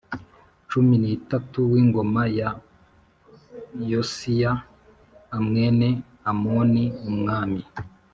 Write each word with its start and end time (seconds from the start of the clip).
cumi 0.69 0.95
n 1.03 1.05
itatu 1.17 1.59
w 1.71 1.73
ingoma 1.81 2.21
ya 2.39 2.49
Yosiya 3.91 4.51
a 5.37 5.37
mwene 5.45 5.89
Amoni 6.29 6.83
umwami 7.09 7.61